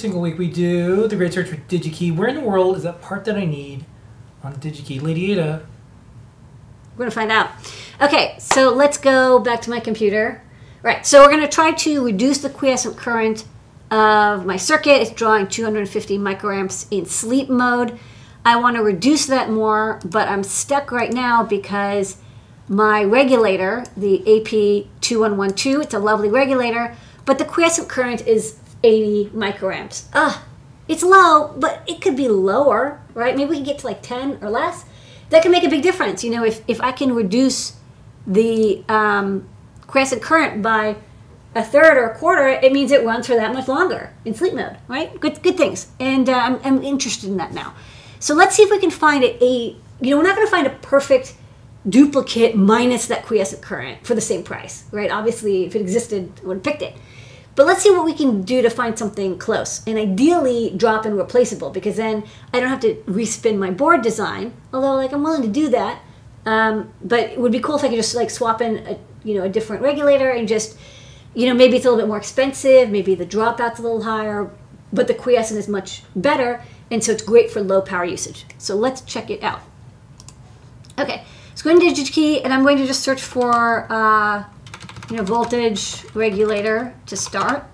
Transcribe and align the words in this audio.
single 0.00 0.20
week 0.22 0.38
we 0.38 0.48
do 0.48 1.06
the 1.06 1.16
great 1.16 1.34
search 1.34 1.48
for 1.48 1.56
DigiKey. 1.56 2.16
Where 2.16 2.28
in 2.28 2.34
the 2.34 2.40
world 2.40 2.76
is 2.76 2.84
that 2.84 3.02
part 3.02 3.26
that 3.26 3.36
I 3.36 3.44
need 3.44 3.84
on 4.42 4.54
DigiKey? 4.54 5.02
Lady 5.02 5.32
Ada. 5.32 5.66
We're 6.96 7.04
gonna 7.04 7.10
find 7.10 7.30
out. 7.30 7.50
Okay, 8.00 8.34
so 8.38 8.72
let's 8.72 8.96
go 8.96 9.38
back 9.38 9.60
to 9.62 9.70
my 9.70 9.78
computer. 9.78 10.42
Right, 10.82 11.06
so 11.06 11.22
we're 11.22 11.30
gonna 11.30 11.46
try 11.46 11.72
to 11.72 12.04
reduce 12.04 12.38
the 12.38 12.48
quiescent 12.48 12.96
current 12.96 13.44
of 13.90 14.46
my 14.46 14.56
circuit. 14.56 15.02
It's 15.02 15.10
drawing 15.10 15.48
250 15.48 16.18
microamps 16.18 16.86
in 16.90 17.04
sleep 17.04 17.50
mode. 17.50 17.98
I 18.42 18.56
want 18.56 18.76
to 18.76 18.82
reduce 18.82 19.26
that 19.26 19.50
more, 19.50 20.00
but 20.02 20.28
I'm 20.28 20.42
stuck 20.42 20.90
right 20.90 21.12
now 21.12 21.42
because 21.42 22.16
my 22.68 23.04
regulator, 23.04 23.84
the 23.96 24.22
AP2112, 24.26 25.82
it's 25.82 25.92
a 25.92 25.98
lovely 25.98 26.30
regulator, 26.30 26.96
but 27.26 27.36
the 27.38 27.44
quiescent 27.44 27.90
current 27.90 28.26
is 28.26 28.59
80 28.82 29.30
microamps. 29.30 30.04
Ugh, 30.12 30.40
it's 30.88 31.02
low, 31.02 31.54
but 31.56 31.82
it 31.86 32.00
could 32.00 32.16
be 32.16 32.28
lower, 32.28 33.00
right? 33.14 33.36
Maybe 33.36 33.50
we 33.50 33.56
can 33.56 33.64
get 33.64 33.78
to 33.80 33.86
like 33.86 34.02
10 34.02 34.38
or 34.42 34.50
less. 34.50 34.84
That 35.30 35.42
can 35.42 35.52
make 35.52 35.62
a 35.62 35.68
big 35.68 35.82
difference. 35.82 36.24
You 36.24 36.30
know, 36.30 36.44
if, 36.44 36.62
if 36.66 36.80
I 36.80 36.92
can 36.92 37.14
reduce 37.14 37.76
the 38.26 38.84
um, 38.88 39.48
quiescent 39.86 40.22
current 40.22 40.62
by 40.62 40.96
a 41.54 41.62
third 41.62 41.96
or 41.96 42.10
a 42.10 42.18
quarter, 42.18 42.48
it 42.48 42.72
means 42.72 42.92
it 42.92 43.04
runs 43.04 43.26
for 43.26 43.34
that 43.34 43.52
much 43.52 43.68
longer 43.68 44.12
in 44.24 44.34
sleep 44.34 44.54
mode, 44.54 44.78
right? 44.88 45.18
Good, 45.20 45.42
good 45.42 45.56
things. 45.56 45.88
And 45.98 46.28
uh, 46.28 46.32
I'm, 46.32 46.60
I'm 46.64 46.82
interested 46.82 47.28
in 47.28 47.36
that 47.38 47.52
now. 47.52 47.74
So 48.18 48.34
let's 48.34 48.54
see 48.54 48.62
if 48.62 48.70
we 48.70 48.78
can 48.78 48.90
find 48.90 49.24
a, 49.24 49.44
a 49.44 49.76
you 50.00 50.10
know, 50.10 50.16
we're 50.16 50.24
not 50.24 50.36
going 50.36 50.46
to 50.46 50.50
find 50.50 50.66
a 50.66 50.70
perfect 50.70 51.34
duplicate 51.88 52.56
minus 52.56 53.06
that 53.06 53.24
quiescent 53.24 53.62
current 53.62 54.06
for 54.06 54.14
the 54.14 54.20
same 54.20 54.42
price, 54.42 54.84
right? 54.92 55.10
Obviously, 55.10 55.64
if 55.64 55.74
it 55.74 55.80
existed, 55.80 56.32
I 56.42 56.46
would 56.46 56.56
have 56.58 56.64
picked 56.64 56.82
it. 56.82 56.94
But 57.56 57.66
let's 57.66 57.82
see 57.82 57.90
what 57.90 58.04
we 58.04 58.14
can 58.14 58.42
do 58.42 58.62
to 58.62 58.70
find 58.70 58.98
something 58.98 59.38
close. 59.38 59.84
And 59.86 59.98
ideally, 59.98 60.72
drop 60.76 61.04
in 61.04 61.16
replaceable 61.16 61.70
because 61.70 61.96
then 61.96 62.24
I 62.54 62.60
don't 62.60 62.68
have 62.68 62.80
to 62.80 62.94
respin 63.06 63.58
my 63.58 63.70
board 63.70 64.02
design. 64.02 64.54
Although, 64.72 64.94
like, 64.94 65.12
I'm 65.12 65.22
willing 65.22 65.42
to 65.42 65.48
do 65.48 65.68
that. 65.70 66.00
Um, 66.46 66.92
but 67.02 67.20
it 67.20 67.40
would 67.40 67.52
be 67.52 67.60
cool 67.60 67.76
if 67.76 67.84
I 67.84 67.88
could 67.88 67.96
just 67.96 68.14
like 68.14 68.30
swap 68.30 68.62
in 68.62 68.78
a 68.86 68.98
you 69.22 69.34
know 69.34 69.44
a 69.44 69.48
different 69.48 69.82
regulator 69.82 70.30
and 70.30 70.48
just 70.48 70.76
you 71.34 71.46
know 71.46 71.54
maybe 71.54 71.76
it's 71.76 71.84
a 71.84 71.88
little 71.88 72.02
bit 72.02 72.08
more 72.08 72.16
expensive, 72.16 72.90
maybe 72.90 73.14
the 73.14 73.26
dropout's 73.26 73.78
a 73.78 73.82
little 73.82 74.02
higher, 74.02 74.50
but 74.92 75.06
the 75.06 75.14
quiescent 75.14 75.58
is 75.58 75.68
much 75.68 76.02
better, 76.16 76.62
and 76.90 77.04
so 77.04 77.12
it's 77.12 77.22
great 77.22 77.50
for 77.50 77.60
low 77.60 77.80
power 77.80 78.04
usage. 78.04 78.46
So 78.58 78.74
let's 78.74 79.02
check 79.02 79.30
it 79.30 79.42
out. 79.42 79.60
Okay, 80.98 81.24
so 81.54 81.64
go 81.64 81.70
into 81.70 81.86
DigiKey, 81.86 82.42
and 82.42 82.52
I'm 82.52 82.62
going 82.62 82.78
to 82.78 82.86
just 82.86 83.02
search 83.02 83.22
for 83.22 83.86
uh, 83.90 84.44
you 85.10 85.16
know 85.16 85.24
voltage 85.24 86.04
regulator 86.14 86.94
to 87.06 87.16
start. 87.16 87.64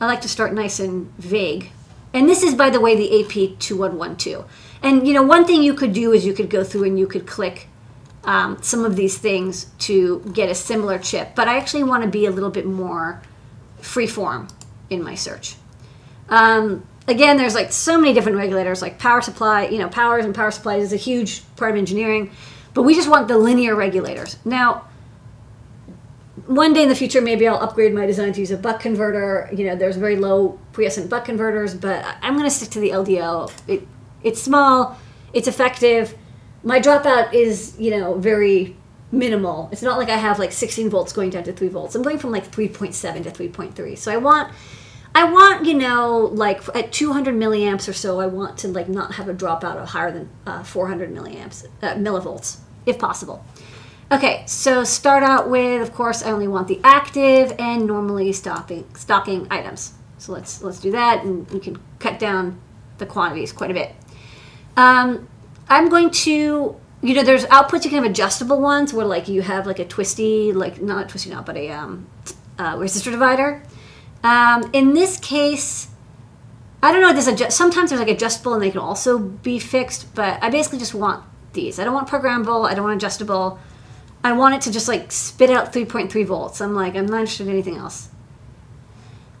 I 0.00 0.06
like 0.06 0.20
to 0.22 0.28
start 0.28 0.52
nice 0.52 0.80
and 0.80 1.12
vague. 1.16 1.70
And 2.12 2.28
this 2.28 2.42
is, 2.42 2.54
by 2.54 2.70
the 2.70 2.80
way, 2.80 2.96
the 2.96 3.24
AP2112. 3.24 4.46
And 4.82 5.06
you 5.06 5.14
know, 5.14 5.22
one 5.22 5.44
thing 5.44 5.62
you 5.62 5.74
could 5.74 5.92
do 5.92 6.12
is 6.12 6.24
you 6.24 6.32
could 6.32 6.50
go 6.50 6.64
through 6.64 6.84
and 6.84 6.98
you 6.98 7.06
could 7.06 7.26
click 7.26 7.68
um, 8.24 8.58
some 8.62 8.84
of 8.84 8.96
these 8.96 9.18
things 9.18 9.66
to 9.80 10.20
get 10.32 10.48
a 10.48 10.54
similar 10.54 10.98
chip. 10.98 11.34
But 11.34 11.48
I 11.48 11.56
actually 11.56 11.84
want 11.84 12.02
to 12.04 12.08
be 12.08 12.26
a 12.26 12.30
little 12.30 12.50
bit 12.50 12.66
more 12.66 13.22
freeform 13.80 14.50
in 14.90 15.02
my 15.02 15.14
search. 15.14 15.56
Um, 16.28 16.86
again, 17.06 17.36
there's 17.36 17.54
like 17.54 17.72
so 17.72 17.98
many 17.98 18.12
different 18.12 18.38
regulators, 18.38 18.82
like 18.82 18.98
power 18.98 19.20
supply. 19.20 19.66
You 19.66 19.78
know, 19.78 19.88
powers 19.88 20.24
and 20.24 20.34
power 20.34 20.50
supplies 20.50 20.82
is 20.82 20.92
a 20.92 20.96
huge 20.96 21.42
part 21.56 21.72
of 21.72 21.76
engineering. 21.76 22.30
But 22.74 22.82
we 22.82 22.94
just 22.94 23.08
want 23.08 23.28
the 23.28 23.38
linear 23.38 23.74
regulators. 23.74 24.36
Now, 24.44 24.87
one 26.48 26.72
day 26.72 26.82
in 26.82 26.88
the 26.88 26.94
future, 26.94 27.20
maybe 27.20 27.46
I'll 27.46 27.60
upgrade 27.60 27.92
my 27.92 28.06
design 28.06 28.32
to 28.32 28.40
use 28.40 28.50
a 28.50 28.56
buck 28.56 28.80
converter. 28.80 29.50
You 29.52 29.66
know, 29.66 29.76
there's 29.76 29.96
very 29.96 30.16
low 30.16 30.58
quiescent 30.72 31.10
buck 31.10 31.26
converters, 31.26 31.74
but 31.74 32.04
I'm 32.22 32.34
going 32.34 32.46
to 32.46 32.50
stick 32.50 32.70
to 32.70 32.80
the 32.80 32.88
LDO. 32.88 33.52
It, 33.68 33.86
it's 34.22 34.40
small, 34.40 34.98
it's 35.34 35.46
effective. 35.46 36.16
My 36.62 36.80
dropout 36.80 37.34
is, 37.34 37.76
you 37.78 37.90
know, 37.90 38.14
very 38.14 38.76
minimal. 39.12 39.68
It's 39.72 39.82
not 39.82 39.98
like 39.98 40.08
I 40.08 40.16
have 40.16 40.38
like 40.38 40.52
16 40.52 40.88
volts 40.88 41.12
going 41.12 41.28
down 41.28 41.44
to 41.44 41.52
3 41.52 41.68
volts. 41.68 41.94
I'm 41.94 42.02
going 42.02 42.18
from 42.18 42.30
like 42.30 42.50
3.7 42.50 43.24
to 43.24 43.30
3.3. 43.30 43.98
So 43.98 44.10
I 44.10 44.16
want, 44.16 44.50
I 45.14 45.30
want, 45.30 45.66
you 45.66 45.74
know, 45.74 46.30
like 46.32 46.62
at 46.74 46.92
200 46.92 47.34
milliamps 47.34 47.90
or 47.90 47.92
so, 47.92 48.20
I 48.20 48.26
want 48.26 48.56
to 48.60 48.68
like 48.68 48.88
not 48.88 49.14
have 49.14 49.28
a 49.28 49.34
dropout 49.34 49.76
of 49.76 49.90
higher 49.90 50.10
than 50.10 50.30
uh, 50.46 50.62
400 50.62 51.14
milliamps, 51.14 51.66
uh, 51.82 51.94
millivolts, 51.94 52.60
if 52.86 52.98
possible. 52.98 53.44
Okay, 54.10 54.42
so 54.46 54.84
start 54.84 55.22
out 55.22 55.50
with, 55.50 55.82
of 55.82 55.92
course, 55.92 56.22
I 56.22 56.30
only 56.30 56.48
want 56.48 56.66
the 56.66 56.80
active 56.82 57.54
and 57.58 57.86
normally 57.86 58.32
stocking 58.32 58.86
stocking 58.94 59.46
items. 59.50 59.92
So 60.16 60.32
let's 60.32 60.62
let's 60.62 60.80
do 60.80 60.90
that, 60.92 61.24
and 61.24 61.48
we 61.50 61.60
can 61.60 61.78
cut 61.98 62.18
down 62.18 62.58
the 62.96 63.04
quantities 63.04 63.52
quite 63.52 63.70
a 63.70 63.74
bit. 63.74 63.94
Um, 64.78 65.28
I'm 65.68 65.90
going 65.90 66.10
to, 66.10 66.74
you 67.02 67.14
know, 67.14 67.22
there's 67.22 67.44
outputs 67.46 67.84
you 67.84 67.90
can 67.90 68.02
have 68.02 68.10
adjustable 68.10 68.58
ones 68.62 68.94
where 68.94 69.04
like 69.04 69.28
you 69.28 69.42
have 69.42 69.66
like 69.66 69.78
a 69.78 69.84
twisty, 69.84 70.52
like 70.54 70.80
not 70.80 71.04
a 71.04 71.08
twisty 71.08 71.28
knot, 71.28 71.44
but 71.44 71.58
a 71.58 71.68
um, 71.68 72.06
uh, 72.58 72.76
resistor 72.76 73.10
divider. 73.10 73.62
Um, 74.24 74.70
in 74.72 74.94
this 74.94 75.18
case, 75.20 75.88
I 76.82 76.92
don't 76.92 77.02
know. 77.02 77.12
This 77.12 77.26
adjust. 77.26 77.58
Sometimes 77.58 77.90
there's 77.90 78.00
like 78.00 78.08
adjustable, 78.08 78.54
and 78.54 78.62
they 78.62 78.70
can 78.70 78.80
also 78.80 79.18
be 79.18 79.58
fixed. 79.58 80.14
But 80.14 80.42
I 80.42 80.48
basically 80.48 80.78
just 80.78 80.94
want 80.94 81.24
these. 81.52 81.78
I 81.78 81.84
don't 81.84 81.92
want 81.92 82.08
programmable. 82.08 82.66
I 82.66 82.72
don't 82.72 82.84
want 82.84 82.96
adjustable. 82.96 83.58
I 84.22 84.32
want 84.32 84.54
it 84.54 84.62
to 84.62 84.72
just 84.72 84.88
like 84.88 85.12
spit 85.12 85.50
out 85.50 85.72
3.3 85.72 86.26
volts. 86.26 86.60
I'm 86.60 86.74
like, 86.74 86.96
I'm 86.96 87.06
not 87.06 87.20
interested 87.20 87.46
in 87.46 87.52
anything 87.52 87.76
else. 87.76 88.08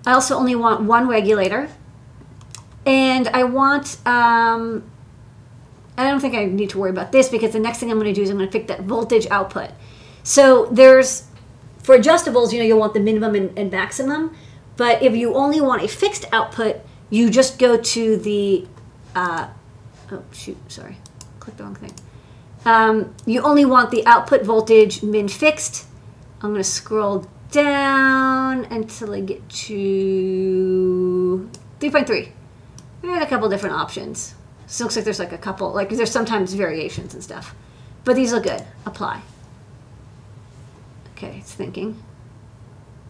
I 0.06 0.12
also 0.12 0.36
only 0.36 0.54
want 0.54 0.82
one 0.82 1.08
regulator. 1.08 1.68
And 2.86 3.28
I 3.28 3.44
want, 3.44 3.98
um, 4.06 4.90
I 5.96 6.04
don't 6.08 6.20
think 6.20 6.34
I 6.34 6.46
need 6.46 6.70
to 6.70 6.78
worry 6.78 6.90
about 6.90 7.12
this 7.12 7.28
because 7.28 7.52
the 7.52 7.58
next 7.58 7.78
thing 7.78 7.90
I'm 7.90 7.98
going 7.98 8.12
to 8.12 8.18
do 8.18 8.22
is 8.22 8.30
I'm 8.30 8.38
going 8.38 8.48
to 8.48 8.52
pick 8.52 8.68
that 8.68 8.82
voltage 8.82 9.26
output. 9.30 9.70
So 10.22 10.66
there's, 10.66 11.26
for 11.82 11.98
adjustables, 11.98 12.52
you 12.52 12.58
know, 12.58 12.64
you'll 12.64 12.78
want 12.78 12.94
the 12.94 13.00
minimum 13.00 13.34
and, 13.34 13.58
and 13.58 13.70
maximum. 13.70 14.34
But 14.76 15.02
if 15.02 15.16
you 15.16 15.34
only 15.34 15.60
want 15.60 15.82
a 15.82 15.88
fixed 15.88 16.24
output, 16.32 16.76
you 17.10 17.30
just 17.30 17.58
go 17.58 17.76
to 17.76 18.16
the, 18.16 18.66
uh, 19.14 19.48
oh 20.12 20.22
shoot, 20.32 20.56
sorry, 20.68 20.96
clicked 21.40 21.58
the 21.58 21.64
wrong 21.64 21.74
thing. 21.74 21.92
Um, 22.64 23.14
you 23.24 23.42
only 23.42 23.64
want 23.64 23.90
the 23.90 24.04
output 24.06 24.42
voltage 24.42 25.02
min 25.02 25.28
fixed. 25.28 25.86
I'm 26.42 26.50
going 26.50 26.62
to 26.62 26.64
scroll 26.64 27.26
down 27.50 28.64
until 28.66 29.14
I 29.14 29.20
get 29.20 29.48
to 29.48 31.50
3.3. 31.80 32.28
We 33.02 33.08
have 33.08 33.22
a 33.22 33.26
couple 33.26 33.48
different 33.48 33.76
options. 33.76 34.34
So 34.66 34.82
it 34.82 34.84
looks 34.84 34.96
like 34.96 35.04
there's 35.04 35.18
like 35.18 35.32
a 35.32 35.38
couple, 35.38 35.72
like 35.72 35.88
there's 35.88 36.10
sometimes 36.10 36.52
variations 36.54 37.14
and 37.14 37.22
stuff. 37.22 37.54
But 38.04 38.16
these 38.16 38.32
look 38.32 38.44
good. 38.44 38.64
Apply. 38.84 39.22
Okay, 41.16 41.38
it's 41.38 41.52
thinking. 41.52 42.02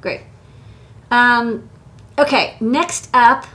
Great. 0.01 0.23
Um, 1.11 1.69
okay, 2.19 2.57
next 2.61 3.11
up, 3.13 3.47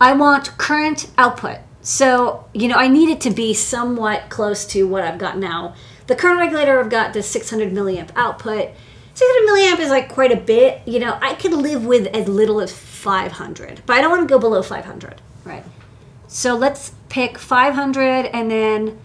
I 0.00 0.14
want 0.14 0.56
current 0.58 1.10
output. 1.18 1.58
So, 1.86 2.44
you 2.52 2.66
know, 2.66 2.74
I 2.74 2.88
need 2.88 3.10
it 3.10 3.20
to 3.20 3.30
be 3.30 3.54
somewhat 3.54 4.28
close 4.28 4.66
to 4.66 4.88
what 4.88 5.04
I've 5.04 5.18
got 5.18 5.38
now. 5.38 5.76
The 6.08 6.16
current 6.16 6.40
regulator 6.40 6.80
I've 6.80 6.90
got 6.90 7.12
the 7.12 7.22
600 7.22 7.72
milliamp 7.72 8.10
output. 8.16 8.70
600 9.14 9.48
milliamp 9.48 9.78
is 9.78 9.88
like 9.88 10.08
quite 10.08 10.32
a 10.32 10.36
bit. 10.36 10.82
You 10.84 10.98
know, 10.98 11.16
I 11.22 11.34
could 11.34 11.52
live 11.52 11.86
with 11.86 12.08
as 12.08 12.26
little 12.26 12.60
as 12.60 12.72
500, 12.72 13.82
but 13.86 13.96
I 13.96 14.00
don't 14.00 14.10
want 14.10 14.28
to 14.28 14.34
go 14.34 14.40
below 14.40 14.62
500, 14.62 15.22
right? 15.44 15.62
So 16.26 16.56
let's 16.56 16.90
pick 17.08 17.38
500 17.38 18.26
and 18.32 18.50
then, 18.50 18.98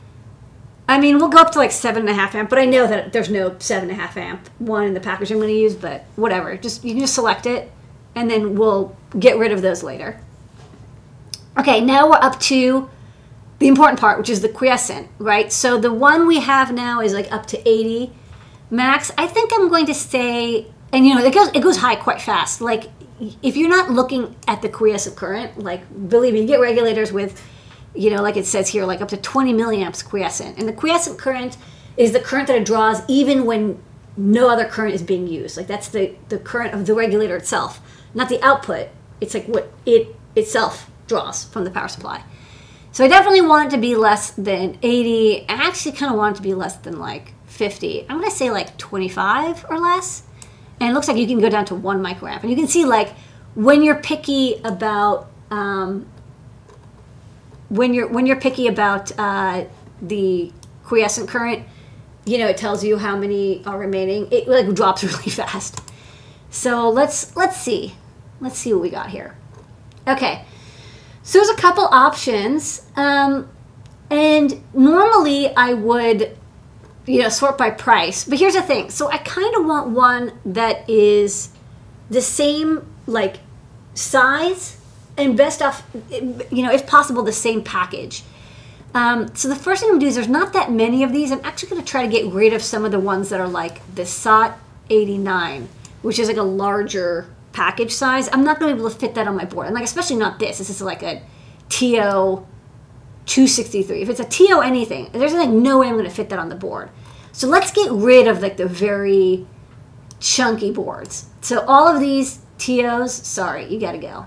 I 0.88 1.00
mean, 1.00 1.20
we'll 1.20 1.30
go 1.30 1.38
up 1.38 1.52
to 1.52 1.60
like 1.60 1.72
seven 1.72 2.02
and 2.02 2.10
a 2.10 2.16
half 2.16 2.34
amp, 2.34 2.50
but 2.50 2.58
I 2.58 2.66
know 2.66 2.88
that 2.88 3.14
there's 3.14 3.30
no 3.30 3.56
seven 3.60 3.92
and 3.92 4.00
a 4.00 4.02
half 4.02 4.18
amp 4.18 4.50
one 4.58 4.86
in 4.86 4.96
the 4.96 5.00
package 5.00 5.30
I'm 5.30 5.38
going 5.38 5.50
to 5.50 5.54
use, 5.54 5.76
but 5.76 6.04
whatever. 6.16 6.58
Just, 6.58 6.84
you 6.84 6.94
can 6.94 7.02
just 7.02 7.14
select 7.14 7.46
it 7.46 7.72
and 8.16 8.28
then 8.28 8.56
we'll 8.56 8.98
get 9.20 9.38
rid 9.38 9.52
of 9.52 9.62
those 9.62 9.84
later. 9.84 10.20
Okay, 11.62 11.80
now 11.80 12.10
we're 12.10 12.16
up 12.16 12.40
to 12.40 12.90
the 13.60 13.68
important 13.68 14.00
part, 14.00 14.18
which 14.18 14.32
is 14.32 14.42
the 14.42 14.50
quiescent, 14.50 15.08
right? 15.20 15.54
So 15.54 15.80
the 15.80 15.94
one 15.94 16.26
we 16.26 16.40
have 16.40 16.74
now 16.74 17.02
is 17.02 17.14
like 17.14 17.32
up 17.32 17.46
to 17.48 17.70
80 17.70 18.12
max. 18.72 19.12
I 19.16 19.28
think 19.28 19.52
I'm 19.54 19.70
going 19.70 19.86
to 19.86 19.94
say, 19.94 20.66
and 20.92 21.06
you 21.06 21.14
know, 21.14 21.24
it 21.24 21.32
goes 21.32 21.50
it 21.50 21.62
goes 21.62 21.78
high 21.78 21.98
quite 21.98 22.20
fast. 22.20 22.62
Like 22.62 22.86
if 23.44 23.56
you're 23.56 23.70
not 23.70 23.92
looking 23.92 24.36
at 24.48 24.64
the 24.64 24.70
quiescent 24.70 25.16
current, 25.16 25.60
like 25.60 25.84
believe 26.10 26.34
me, 26.34 26.42
you 26.42 26.48
get 26.48 26.60
regulators 26.60 27.14
with, 27.14 27.40
you 27.94 28.10
know, 28.10 28.24
like 28.24 28.38
it 28.38 28.48
says 28.48 28.70
here, 28.70 28.84
like 28.84 29.00
up 29.00 29.10
to 29.10 29.18
20 29.18 29.54
milliamps 29.54 30.04
quiescent, 30.04 30.58
and 30.58 30.68
the 30.68 30.74
quiescent 30.74 31.20
current 31.20 31.58
is 31.96 32.12
the 32.12 32.20
current 32.20 32.48
that 32.48 32.58
it 32.58 32.66
draws 32.66 33.04
even 33.08 33.46
when 33.46 33.80
no 34.18 34.50
other 34.50 34.66
current 34.66 34.96
is 34.96 35.04
being 35.04 35.28
used. 35.28 35.58
Like 35.58 35.68
that's 35.68 35.90
the 35.90 36.16
the 36.30 36.40
current 36.40 36.74
of 36.74 36.88
the 36.88 36.96
regulator 36.96 37.36
itself, 37.36 37.80
not 38.16 38.30
the 38.30 38.42
output. 38.44 38.88
It's 39.20 39.36
like 39.36 39.46
what 39.46 39.72
it 39.86 40.16
itself 40.36 40.91
draws 41.12 41.44
from 41.44 41.66
the 41.66 41.72
power 41.72 41.90
supply. 41.90 42.24
So 42.94 43.04
I 43.04 43.08
definitely 43.10 43.42
want 43.42 43.68
it 43.68 43.76
to 43.76 43.82
be 43.82 43.96
less 43.96 44.32
than 44.32 44.78
80. 44.82 45.46
I 45.48 45.54
actually 45.68 45.92
kind 45.92 46.12
of 46.12 46.18
want 46.18 46.36
it 46.36 46.38
to 46.38 46.44
be 46.44 46.54
less 46.54 46.78
than 46.78 47.00
like 47.00 47.34
50. 47.48 48.06
I'm 48.10 48.18
going 48.18 48.30
to 48.30 48.36
say 48.36 48.50
like 48.50 48.78
25 48.78 49.66
or 49.70 49.78
less. 49.78 50.24
And 50.80 50.90
it 50.90 50.94
looks 50.94 51.08
like 51.08 51.18
you 51.18 51.28
can 51.28 51.40
go 51.40 51.50
down 51.50 51.66
to 51.66 51.76
one 51.76 52.02
microamp. 52.02 52.42
And 52.42 52.50
you 52.50 52.56
can 52.56 52.68
see 52.68 52.86
like 52.86 53.14
when 53.56 53.84
you're 53.84 53.96
picky 53.96 54.56
about 54.64 55.30
um, 55.52 56.08
when 57.70 57.94
you're 57.94 58.08
when 58.08 58.26
you're 58.26 58.40
picky 58.40 58.68
about 58.68 59.12
uh, 59.20 59.66
the 60.02 60.52
quiescent 60.86 61.30
current, 61.30 61.66
you 62.26 62.38
know, 62.38 62.48
it 62.48 62.58
tells 62.58 62.84
you 62.84 62.98
how 62.98 63.18
many 63.18 63.64
are 63.66 63.78
remaining. 63.78 64.28
It 64.32 64.48
like 64.48 64.74
drops 64.74 65.04
really 65.12 65.30
fast. 65.30 65.82
So 66.50 66.90
let's 66.90 67.36
let's 67.36 67.58
see, 67.58 67.96
let's 68.40 68.58
see 68.58 68.74
what 68.74 68.82
we 68.82 68.90
got 68.90 69.10
here. 69.10 69.36
Okay, 70.08 70.46
so 71.24 71.40
there's 71.40 71.50
a 71.50 71.56
couple 71.56 71.86
options, 71.86 72.86
um, 72.96 73.50
and 74.10 74.62
normally 74.74 75.56
I 75.56 75.74
would, 75.74 76.38
you 77.06 77.22
know, 77.22 77.30
sort 77.30 77.58
by 77.58 77.70
price. 77.70 78.24
But 78.24 78.40
here's 78.40 78.56
the 78.56 78.62
thing. 78.62 78.90
So 78.90 79.10
I 79.10 79.18
kind 79.18 79.56
of 79.56 79.66
want 79.66 79.90
one 79.90 80.34
that 80.46 80.90
is 80.90 81.50
the 82.10 82.22
same 82.22 82.86
like 83.08 83.38
size 83.94 84.78
and 85.18 85.38
best 85.38 85.62
off, 85.62 85.84
you 86.10 86.64
know, 86.64 86.72
if 86.72 86.88
possible, 86.88 87.24
the 87.24 87.32
same 87.32 87.64
package. 87.64 88.24
Um, 88.94 89.34
so 89.36 89.48
the 89.48 89.56
first 89.56 89.82
thing 89.82 89.90
I'm 89.90 89.96
gonna 89.96 90.02
do 90.02 90.08
is 90.08 90.16
there's 90.16 90.28
not 90.28 90.54
that 90.54 90.72
many 90.72 91.04
of 91.04 91.14
these. 91.14 91.32
I'm 91.32 91.42
actually 91.44 91.70
gonna 91.70 91.84
try 91.84 92.06
to 92.06 92.12
get 92.12 92.32
rid 92.32 92.54
of 92.54 92.62
some 92.62 92.84
of 92.84 92.92
the 92.92 93.00
ones 93.00 93.30
that 93.30 93.40
are 93.40 93.48
like 93.48 93.82
the 93.96 94.06
SOT 94.06 94.54
89, 94.90 95.70
which 96.02 96.20
is 96.20 96.28
like 96.28 96.38
a 96.38 96.44
larger 96.44 97.28
package 97.62 97.92
size. 97.92 98.28
I'm 98.34 98.44
not 98.44 98.60
gonna 98.60 98.74
be 98.74 98.80
able 98.80 98.90
to 98.90 98.98
fit 98.98 99.14
that 99.16 99.28
on 99.28 99.36
my 99.36 99.46
board. 99.46 99.68
And 99.68 99.76
like 99.76 99.84
especially 99.84 100.16
not 100.16 100.40
this. 100.40 100.58
This 100.58 100.70
is 100.70 100.82
like 100.82 101.04
a 101.04 101.22
TO 101.70 102.46
263. 103.26 104.02
If 104.02 104.10
it's 104.10 104.20
a 104.20 104.26
TO 104.26 104.62
anything, 104.62 105.10
there's 105.14 105.34
like 105.34 105.50
no 105.50 105.80
way 105.80 105.88
I'm 105.88 105.96
gonna 105.96 106.10
fit 106.10 106.30
that 106.30 106.40
on 106.40 106.50
the 106.50 106.56
board. 106.56 106.90
So 107.32 107.48
let's 107.48 107.72
get 107.72 107.92
rid 107.92 108.28
of 108.28 108.42
like 108.42 108.58
the 108.58 108.66
very 108.66 109.46
chunky 110.20 110.72
boards. 110.72 111.28
So 111.42 111.64
all 111.68 111.88
of 111.88 112.00
these 112.00 112.40
TOs, 112.58 113.14
sorry, 113.14 113.72
you 113.72 113.80
gotta 113.80 114.00
go. 114.00 114.26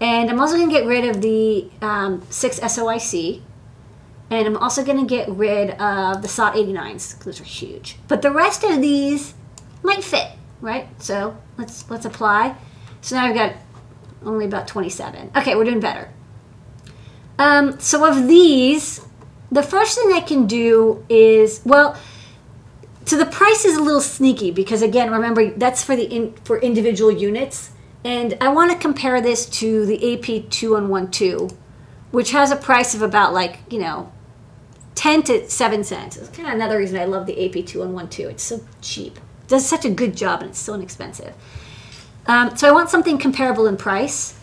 And 0.00 0.30
I'm 0.30 0.40
also 0.40 0.56
going 0.56 0.68
to 0.68 0.74
get 0.74 0.86
rid 0.86 1.04
of 1.04 1.22
the 1.22 1.70
um, 1.80 2.22
6 2.28 2.60
SOIC. 2.60 3.40
And 4.28 4.46
I'm 4.46 4.56
also 4.56 4.84
going 4.84 4.98
to 4.98 5.06
get 5.06 5.28
rid 5.28 5.70
of 5.70 6.20
the 6.20 6.28
SOT 6.28 6.54
89s 6.54 7.12
because 7.12 7.24
those 7.24 7.40
are 7.40 7.44
huge. 7.44 7.96
But 8.08 8.22
the 8.22 8.30
rest 8.30 8.64
of 8.64 8.80
these 8.80 9.34
might 9.82 10.04
fit, 10.04 10.32
right? 10.60 10.88
So 11.02 11.36
let's 11.58 11.88
let's 11.90 12.04
apply. 12.04 12.56
So 13.00 13.16
now 13.16 13.26
I've 13.26 13.34
got 13.34 13.54
only 14.24 14.44
about 14.44 14.66
27. 14.66 15.30
Okay, 15.36 15.54
we're 15.54 15.64
doing 15.64 15.80
better. 15.80 16.10
Um, 17.38 17.78
so 17.78 18.04
of 18.04 18.26
these, 18.26 19.06
the 19.52 19.62
first 19.62 19.98
thing 19.98 20.12
I 20.12 20.20
can 20.20 20.46
do 20.46 21.04
is, 21.08 21.60
well, 21.64 21.96
so 23.04 23.16
the 23.16 23.26
price 23.26 23.64
is 23.64 23.76
a 23.76 23.82
little 23.82 24.00
sneaky 24.00 24.50
because 24.50 24.82
again, 24.82 25.10
remember 25.10 25.50
that's 25.50 25.84
for 25.84 25.94
the 25.94 26.04
in, 26.04 26.34
for 26.44 26.58
individual 26.58 27.10
units. 27.10 27.70
And 28.04 28.36
I 28.40 28.48
want 28.48 28.70
to 28.70 28.78
compare 28.78 29.20
this 29.20 29.46
to 29.46 29.84
the 29.84 29.98
AP2112, 29.98 31.56
which 32.12 32.30
has 32.30 32.50
a 32.50 32.56
price 32.56 32.94
of 32.94 33.02
about 33.02 33.32
like, 33.32 33.60
you 33.70 33.80
know, 33.80 34.12
10 34.94 35.22
to 35.24 35.50
7 35.50 35.84
cents. 35.84 36.16
It's 36.16 36.28
kind 36.28 36.48
of 36.48 36.54
another 36.54 36.78
reason 36.78 36.98
I 36.98 37.04
love 37.04 37.26
the 37.26 37.34
AP2112. 37.34 38.30
It's 38.30 38.42
so 38.42 38.60
cheap. 38.80 39.18
Does 39.48 39.66
such 39.66 39.84
a 39.84 39.90
good 39.90 40.16
job 40.16 40.40
and 40.40 40.50
it's 40.50 40.58
so 40.58 40.74
inexpensive. 40.74 41.34
Um, 42.26 42.56
so 42.56 42.68
I 42.68 42.72
want 42.72 42.90
something 42.90 43.18
comparable 43.18 43.66
in 43.66 43.76
price. 43.76 44.38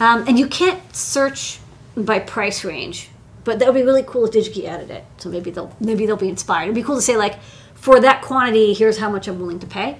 Um, 0.00 0.26
and 0.28 0.38
you 0.38 0.46
can't 0.46 0.94
search 0.94 1.58
by 1.96 2.20
price 2.20 2.64
range, 2.64 3.10
but 3.44 3.58
that 3.58 3.66
would 3.66 3.74
be 3.74 3.82
really 3.82 4.04
cool 4.04 4.26
if 4.26 4.32
DigiKey 4.32 4.64
added 4.64 4.90
it. 4.90 5.04
So 5.18 5.28
maybe 5.28 5.50
they'll 5.50 5.74
maybe 5.80 6.06
they'll 6.06 6.16
be 6.16 6.28
inspired. 6.28 6.64
It'd 6.64 6.74
be 6.74 6.82
cool 6.82 6.96
to 6.96 7.02
say 7.02 7.16
like, 7.16 7.40
for 7.74 8.00
that 8.00 8.22
quantity, 8.22 8.74
here's 8.74 8.98
how 8.98 9.10
much 9.10 9.26
I'm 9.26 9.40
willing 9.40 9.58
to 9.60 9.66
pay. 9.66 9.98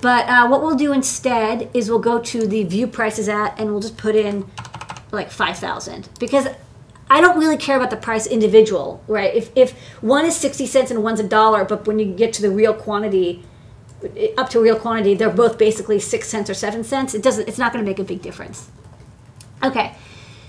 But 0.00 0.26
uh, 0.28 0.48
what 0.48 0.62
we'll 0.62 0.76
do 0.76 0.92
instead 0.92 1.70
is 1.74 1.90
we'll 1.90 1.98
go 1.98 2.20
to 2.20 2.46
the 2.46 2.64
view 2.64 2.86
prices 2.86 3.28
at 3.28 3.58
and 3.60 3.70
we'll 3.70 3.80
just 3.80 3.98
put 3.98 4.16
in 4.16 4.50
like 5.12 5.30
5,000 5.30 6.08
because 6.18 6.46
I 7.10 7.20
don't 7.20 7.38
really 7.38 7.56
care 7.58 7.76
about 7.76 7.90
the 7.90 7.96
price 7.96 8.26
individual, 8.26 9.02
right? 9.08 9.34
If, 9.34 9.50
if 9.54 9.72
one 10.00 10.24
is 10.24 10.36
60 10.36 10.64
cents 10.66 10.90
and 10.90 11.02
one's 11.02 11.20
a 11.20 11.28
dollar, 11.28 11.64
but 11.64 11.86
when 11.86 11.98
you 11.98 12.06
get 12.06 12.32
to 12.34 12.42
the 12.42 12.50
real 12.50 12.72
quantity, 12.72 13.44
up 14.36 14.48
to 14.50 14.58
a 14.58 14.62
real 14.62 14.78
quantity, 14.78 15.14
they're 15.14 15.30
both 15.30 15.58
basically 15.58 15.98
six 15.98 16.28
cents 16.28 16.48
or 16.48 16.54
seven 16.54 16.84
cents. 16.84 17.14
It 17.14 17.22
doesn't, 17.22 17.48
it's 17.48 17.58
not 17.58 17.72
going 17.72 17.84
to 17.84 17.88
make 17.88 17.98
a 17.98 18.04
big 18.04 18.22
difference. 18.22 18.70
Okay, 19.62 19.94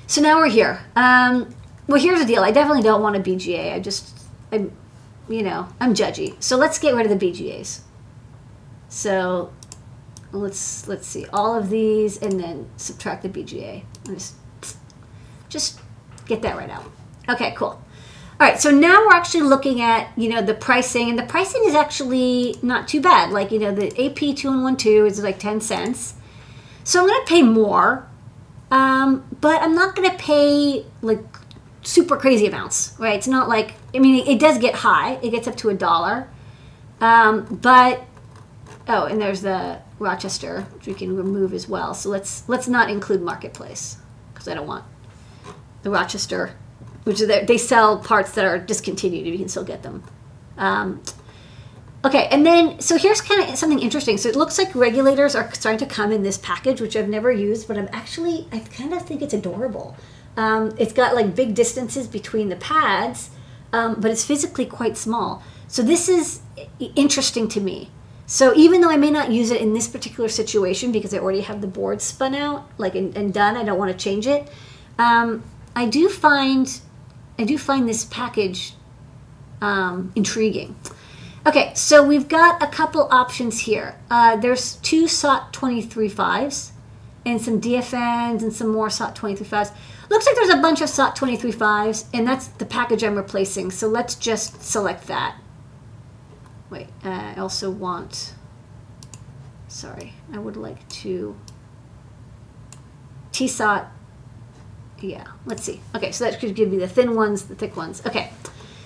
so 0.07 0.21
now 0.21 0.37
we're 0.37 0.49
here. 0.49 0.81
Um, 0.95 1.53
well, 1.87 2.01
here's 2.01 2.19
the 2.19 2.25
deal. 2.25 2.43
I 2.43 2.51
definitely 2.51 2.83
don't 2.83 3.01
want 3.01 3.15
a 3.15 3.19
BGA. 3.19 3.73
I 3.73 3.79
just, 3.79 4.17
I'm, 4.51 4.71
you 5.27 5.43
know, 5.43 5.67
I'm 5.79 5.93
judgy. 5.93 6.41
So 6.41 6.55
let's 6.55 6.79
get 6.79 6.95
rid 6.95 7.09
of 7.09 7.19
the 7.19 7.31
BGAs. 7.31 7.81
So 8.87 9.51
let's 10.31 10.87
let's 10.87 11.07
see 11.07 11.25
all 11.33 11.57
of 11.57 11.69
these 11.69 12.21
and 12.21 12.39
then 12.39 12.69
subtract 12.77 13.23
the 13.23 13.29
BGA. 13.29 13.83
Just, 14.05 14.35
just 15.49 15.79
get 16.25 16.41
that 16.41 16.55
right 16.55 16.69
out. 16.69 16.89
Okay, 17.29 17.53
cool. 17.55 17.81
All 18.41 18.47
right, 18.47 18.59
so 18.59 18.71
now 18.71 19.05
we're 19.05 19.13
actually 19.13 19.41
looking 19.41 19.81
at 19.81 20.17
you 20.17 20.27
know 20.27 20.41
the 20.41 20.55
pricing, 20.55 21.11
and 21.11 21.19
the 21.19 21.27
pricing 21.27 21.61
is 21.63 21.75
actually 21.75 22.55
not 22.63 22.87
too 22.87 22.99
bad. 22.99 23.29
Like 23.29 23.51
you 23.51 23.59
know 23.59 23.71
the 23.71 23.89
AP 24.03 24.35
two 24.35 24.49
and 24.49 24.63
one 24.63 24.77
two 24.77 25.05
is 25.05 25.21
like 25.21 25.37
ten 25.37 25.61
cents, 25.61 26.15
so 26.83 27.01
I'm 27.01 27.07
gonna 27.07 27.23
pay 27.27 27.43
more, 27.43 28.07
um, 28.71 29.23
but 29.41 29.61
I'm 29.61 29.75
not 29.75 29.95
gonna 29.95 30.17
pay 30.17 30.83
like 31.03 31.23
super 31.83 32.17
crazy 32.17 32.47
amounts, 32.47 32.95
right? 32.97 33.15
It's 33.15 33.27
not 33.27 33.47
like 33.47 33.75
I 33.93 33.99
mean 33.99 34.23
it, 34.23 34.27
it 34.27 34.39
does 34.39 34.57
get 34.57 34.73
high, 34.73 35.19
it 35.21 35.29
gets 35.29 35.47
up 35.47 35.55
to 35.57 35.69
a 35.69 35.75
dollar, 35.75 36.27
um, 36.99 37.59
but 37.61 38.01
Oh, 38.87 39.05
and 39.05 39.21
there's 39.21 39.41
the 39.41 39.77
Rochester, 39.99 40.61
which 40.73 40.87
we 40.87 40.95
can 40.95 41.15
remove 41.15 41.53
as 41.53 41.69
well. 41.69 41.93
So 41.93 42.09
let's 42.09 42.49
let's 42.49 42.67
not 42.67 42.89
include 42.89 43.21
Marketplace 43.21 43.97
because 44.33 44.47
I 44.47 44.55
don't 44.55 44.65
want 44.65 44.83
the 45.83 45.91
Rochester, 45.91 46.55
which 47.03 47.19
they 47.19 47.57
sell 47.57 47.97
parts 47.97 48.31
that 48.33 48.45
are 48.45 48.59
discontinued. 48.59 49.25
You 49.25 49.37
can 49.37 49.49
still 49.49 49.63
get 49.63 49.83
them. 49.83 50.03
Um, 50.57 51.01
okay, 52.05 52.27
and 52.31 52.45
then 52.45 52.79
so 52.79 52.97
here's 52.97 53.21
kind 53.21 53.41
of 53.41 53.55
something 53.57 53.79
interesting. 53.79 54.17
So 54.17 54.29
it 54.29 54.35
looks 54.35 54.57
like 54.57 54.73
regulators 54.75 55.35
are 55.35 55.51
starting 55.53 55.79
to 55.79 55.93
come 55.93 56.11
in 56.11 56.23
this 56.23 56.37
package, 56.37 56.81
which 56.81 56.95
I've 56.95 57.09
never 57.09 57.31
used, 57.31 57.67
but 57.67 57.77
I'm 57.77 57.89
actually 57.91 58.47
I 58.51 58.59
kind 58.59 58.93
of 58.93 59.05
think 59.05 59.21
it's 59.21 59.33
adorable. 59.33 59.95
Um, 60.37 60.73
it's 60.77 60.93
got 60.93 61.15
like 61.15 61.35
big 61.35 61.55
distances 61.55 62.07
between 62.07 62.49
the 62.49 62.55
pads, 62.55 63.31
um, 63.73 63.99
but 63.99 64.11
it's 64.11 64.23
physically 64.23 64.65
quite 64.65 64.97
small. 64.97 65.43
So 65.67 65.81
this 65.81 66.07
is 66.09 66.41
interesting 66.95 67.47
to 67.49 67.61
me. 67.61 67.89
So 68.25 68.53
even 68.55 68.79
though 68.79 68.89
I 68.89 68.95
may 68.95 69.11
not 69.11 69.29
use 69.29 69.51
it 69.51 69.59
in 69.59 69.73
this 69.73 69.89
particular 69.89 70.29
situation 70.29 70.93
because 70.93 71.13
I 71.13 71.17
already 71.17 71.41
have 71.41 71.59
the 71.59 71.67
board 71.67 72.01
spun 72.01 72.33
out, 72.33 72.69
like 72.77 72.95
and, 72.95 73.15
and 73.17 73.33
done, 73.33 73.57
I 73.57 73.63
don't 73.63 73.77
want 73.77 73.91
to 73.91 73.97
change 73.97 74.25
it. 74.25 74.49
Um, 74.97 75.43
I 75.75 75.85
do 75.85 76.07
find, 76.07 76.79
I 77.41 77.43
do 77.43 77.57
find 77.57 77.89
this 77.89 78.05
package 78.05 78.75
um, 79.61 80.11
intriguing. 80.15 80.75
Okay, 81.47 81.71
so 81.73 82.05
we've 82.05 82.27
got 82.27 82.61
a 82.61 82.67
couple 82.67 83.07
options 83.09 83.61
here. 83.61 83.95
Uh, 84.11 84.35
there's 84.35 84.75
two 84.75 85.07
SOT 85.07 85.51
23.5s 85.51 86.69
and 87.25 87.41
some 87.41 87.59
DFNs 87.59 88.43
and 88.43 88.53
some 88.53 88.67
more 88.67 88.91
SOT 88.91 89.15
23.5s. 89.15 89.73
Looks 90.11 90.27
like 90.27 90.35
there's 90.35 90.49
a 90.49 90.57
bunch 90.57 90.81
of 90.81 90.89
SOT 90.89 91.15
23.5s, 91.15 92.05
and 92.13 92.27
that's 92.27 92.45
the 92.47 92.65
package 92.65 93.03
I'm 93.03 93.15
replacing. 93.15 93.71
So 93.71 93.87
let's 93.87 94.13
just 94.13 94.61
select 94.61 95.07
that. 95.07 95.35
Wait, 96.69 96.89
uh, 97.03 97.33
I 97.35 97.39
also 97.39 97.71
want, 97.71 98.35
sorry, 99.67 100.13
I 100.31 100.37
would 100.37 100.57
like 100.57 100.87
to, 100.89 101.35
TSOT, 103.31 103.87
yeah, 105.01 105.27
let's 105.45 105.63
see. 105.63 105.81
Okay, 105.95 106.11
so 106.11 106.23
that 106.23 106.39
could 106.39 106.55
give 106.55 106.71
me 106.71 106.77
the 106.77 106.87
thin 106.87 107.15
ones, 107.15 107.43
the 107.43 107.55
thick 107.55 107.75
ones. 107.75 108.05
Okay, 108.05 108.31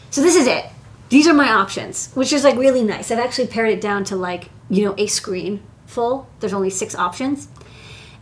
so 0.09 0.21
this 0.21 0.35
is 0.35 0.47
it. 0.47 0.65
These 1.09 1.27
are 1.27 1.33
my 1.33 1.49
options, 1.49 2.11
which 2.13 2.33
is 2.33 2.43
like 2.43 2.57
really 2.57 2.83
nice. 2.83 3.11
I've 3.11 3.19
actually 3.19 3.47
pared 3.47 3.69
it 3.69 3.81
down 3.81 4.03
to 4.05 4.15
like, 4.15 4.49
you 4.69 4.85
know, 4.85 4.95
a 4.97 5.07
screen 5.07 5.61
full. 5.85 6.27
There's 6.39 6.53
only 6.53 6.69
six 6.69 6.95
options. 6.95 7.47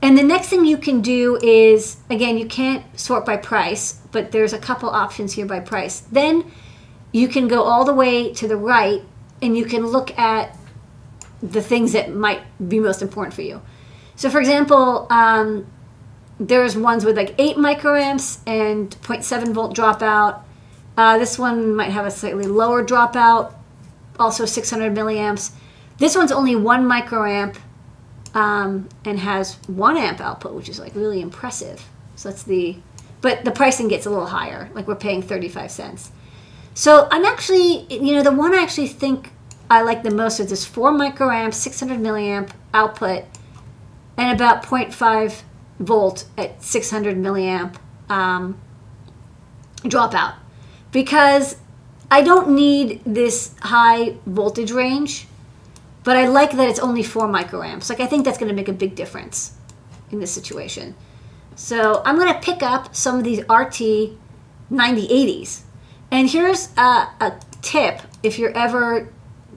And 0.02 0.18
the 0.18 0.24
next 0.24 0.50
thing 0.50 0.66
you 0.66 0.78
can 0.78 1.00
do 1.00 1.38
is, 1.42 1.98
again, 2.10 2.38
you 2.38 2.46
can't 2.46 2.84
sort 3.00 3.26
by 3.26 3.38
price, 3.38 4.02
but 4.12 4.32
there's 4.34 4.52
a 4.52 4.60
couple 4.60 4.90
options 4.90 5.34
here 5.34 5.46
by 5.46 5.62
price. 5.62 6.02
Then 6.02 6.52
you 7.14 7.30
can 7.30 7.48
go 7.48 7.64
all 7.64 7.86
the 7.86 7.94
way 7.94 8.34
to 8.34 8.48
the 8.48 8.58
right 8.58 9.02
and 9.42 9.58
you 9.58 9.64
can 9.64 9.86
look 9.86 10.18
at 10.20 10.58
the 11.42 11.62
things 11.62 11.94
that 11.94 12.14
might 12.14 12.42
be 12.68 12.80
most 12.80 13.02
important 13.02 13.34
for 13.34 13.44
you. 13.44 13.62
So, 14.16 14.30
for 14.30 14.40
example, 14.40 15.08
um, 15.10 15.68
there's 16.48 16.76
ones 16.76 17.06
with 17.06 17.16
like 17.16 17.34
8 17.38 17.56
microamps 17.58 18.40
and 18.46 18.90
0.7 19.02 19.54
volt 19.54 19.76
dropout. 19.76 20.42
Uh, 20.98 21.18
this 21.18 21.40
one 21.40 21.76
might 21.76 21.92
have 21.92 22.06
a 22.06 22.12
slightly 22.12 22.46
lower 22.46 22.84
dropout, 22.84 23.54
also 24.20 24.46
600 24.46 24.94
milliamps. 24.94 25.52
This 25.98 26.16
one's 26.16 26.32
only 26.32 26.56
1 26.56 26.86
microamp 26.86 27.58
um, 28.34 28.90
and 29.06 29.20
has 29.20 29.56
1 29.68 29.98
amp 29.98 30.20
output, 30.20 30.54
which 30.54 30.70
is 30.70 30.80
like 30.80 30.94
really 30.96 31.22
impressive. 31.22 31.88
So 32.16 32.30
that's 32.30 32.44
the, 32.44 32.78
but 33.22 33.46
the 33.46 33.52
pricing 33.52 33.88
gets 33.88 34.06
a 34.06 34.10
little 34.10 34.28
higher, 34.28 34.70
like 34.74 34.88
we're 34.88 34.96
paying 34.96 35.22
35 35.22 35.72
cents. 35.72 36.12
So 36.74 37.08
I'm 37.12 37.26
actually, 37.26 37.86
you 37.94 38.16
know, 38.16 38.24
the 38.24 38.32
one 38.32 38.54
I 38.54 38.62
actually 38.62 38.88
think 38.88 39.32
I 39.70 39.82
like 39.82 40.04
the 40.04 40.12
most 40.12 40.40
is 40.40 40.50
this 40.50 40.66
4 40.66 40.92
microamp, 40.92 41.54
600 41.54 42.00
milliamp 42.00 42.52
output. 42.74 43.24
and 44.18 44.32
about 44.32 44.62
0.5 44.64 45.42
volt 45.80 46.26
at 46.38 46.62
600 46.64 47.18
milliamp 47.18 47.76
um, 48.10 48.60
dropout 49.84 50.36
because 50.92 51.58
I 52.12 52.22
don't 52.22 52.50
need 52.50 53.02
this 53.06 53.56
high 53.62 54.16
voltage 54.26 54.72
range, 54.72 55.28
but 56.04 56.16
I 56.16 56.28
like 56.28 56.52
that 56.52 56.70
it's 56.70 56.80
only 56.80 57.02
4 57.02 57.28
microamps. 57.28 57.90
Like, 57.90 58.00
I 58.00 58.06
think 58.06 58.24
that's 58.24 58.38
going 58.38 58.50
to 58.50 58.56
make 58.56 58.68
a 58.68 58.74
big 58.74 58.96
difference 58.96 59.54
in 60.12 60.20
this 60.20 60.32
situation. 60.32 60.96
So, 61.56 62.04
I'm 62.06 62.18
going 62.18 62.32
to 62.32 62.40
pick 62.40 62.62
up 62.62 62.96
some 62.96 63.18
of 63.18 63.24
these 63.24 63.40
RT 63.40 64.14
9080s. 64.72 65.62
And 66.12 66.30
here's 66.30 66.70
a, 66.78 67.10
a 67.20 67.34
tip 67.64 68.02
if 68.22 68.38
you're 68.38 68.56
ever 68.56 69.12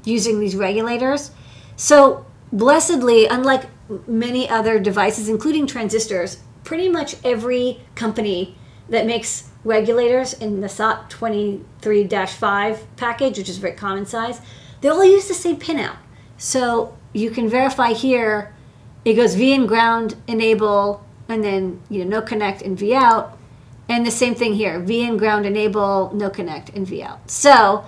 using 0.04 0.40
these 0.40 0.56
regulators. 0.56 1.32
So, 1.76 2.24
blessedly, 2.52 3.26
unlike 3.26 3.66
many 4.06 4.48
other 4.48 4.78
devices, 4.78 5.28
including 5.28 5.66
transistors, 5.66 6.38
pretty 6.64 6.88
much 6.88 7.16
every 7.24 7.80
company 7.94 8.56
that 8.88 9.06
makes 9.06 9.50
regulators 9.64 10.32
in 10.32 10.60
the 10.60 10.68
SOT 10.68 11.10
23 11.10 12.08
5 12.08 12.96
package, 12.96 13.38
which 13.38 13.48
is 13.48 13.58
very 13.58 13.74
common 13.74 14.06
size, 14.06 14.40
they 14.80 14.88
all 14.88 15.04
use 15.04 15.28
the 15.28 15.34
same 15.34 15.58
pinout. 15.58 15.96
So 16.36 16.96
you 17.12 17.30
can 17.30 17.48
verify 17.48 17.92
here 17.92 18.52
it 19.06 19.14
goes 19.14 19.36
V 19.36 19.52
in 19.52 19.66
ground 19.66 20.16
enable 20.26 21.06
and 21.28 21.42
then 21.44 21.80
you 21.88 22.04
know 22.04 22.18
no 22.18 22.22
connect 22.22 22.60
and 22.60 22.76
V 22.76 22.92
out. 22.92 23.38
And 23.88 24.04
the 24.04 24.10
same 24.10 24.34
thing 24.34 24.54
here, 24.54 24.80
V 24.80 25.04
in 25.04 25.16
ground 25.16 25.46
enable, 25.46 26.10
no 26.12 26.28
connect 26.28 26.70
and 26.70 26.84
V 26.84 27.04
out. 27.04 27.30
So 27.30 27.84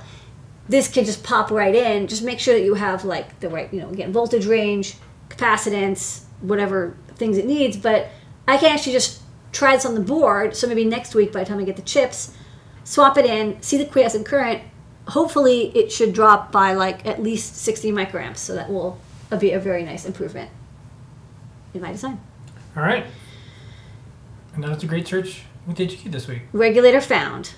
this 0.69 0.87
can 0.87 1.05
just 1.05 1.25
pop 1.25 1.51
right 1.51 1.75
in. 1.75 2.07
Just 2.07 2.23
make 2.23 2.39
sure 2.39 2.55
that 2.55 2.65
you 2.65 2.75
have 2.75 3.05
like 3.05 3.41
the 3.41 3.49
right, 3.49 3.73
you 3.75 3.81
know, 3.81 3.89
again, 3.89 4.13
voltage 4.13 4.47
range, 4.47 4.95
capacitance, 5.39 6.25
whatever 6.41 6.97
things 7.15 7.39
it 7.39 7.47
needs. 7.47 7.77
But 7.77 8.09
I 8.47 8.57
can 8.57 8.73
actually 8.73 8.93
just 8.93 9.23
try 9.53 9.75
this 9.75 9.87
on 9.87 9.95
the 9.95 10.01
board. 10.01 10.57
So 10.57 10.67
maybe 10.67 10.85
next 10.85 11.15
week, 11.15 11.33
by 11.33 11.41
the 11.41 11.47
time 11.47 11.59
I 11.59 11.65
get 11.65 11.77
the 11.77 11.83
chips, 11.83 12.35
swap 12.85 13.17
it 13.17 13.25
in, 13.25 13.61
see 13.63 13.79
the 13.79 13.87
quiescent 13.87 14.27
current. 14.27 14.63
Hopefully, 15.09 15.73
it 15.75 15.91
should 15.91 16.13
drop 16.13 16.53
by 16.53 16.75
like 16.75 17.07
at 17.07 17.23
least 17.23 17.57
60 17.57 17.93
microamps. 17.93 18.39
So 18.39 18.55
that 18.55 18.71
will 18.71 18.99
be 19.39 19.53
a 19.53 19.61
very 19.61 19.83
nice 19.83 20.05
improvement 20.05 20.51
in 21.73 21.81
my 21.81 21.93
design. 21.93 22.21
All 22.77 22.83
right. 22.83 23.07
And 24.55 24.65
that 24.65 24.71
was 24.71 24.83
a 24.83 24.87
great 24.87 25.07
search 25.07 25.43
with 25.67 25.79
DigiKey 25.79 26.11
this 26.11 26.27
week. 26.27 26.43
Regulator 26.53 27.01
found. 27.01 27.53